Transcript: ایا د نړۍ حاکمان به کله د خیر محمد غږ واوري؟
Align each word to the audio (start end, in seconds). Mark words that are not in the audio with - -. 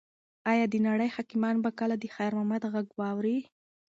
ایا 0.51 0.65
د 0.69 0.75
نړۍ 0.87 1.09
حاکمان 1.15 1.55
به 1.63 1.69
کله 1.79 1.95
د 1.99 2.03
خیر 2.15 2.31
محمد 2.37 2.63
غږ 2.73 2.87
واوري؟ 2.99 3.37